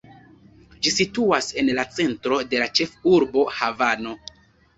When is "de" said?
2.55-2.63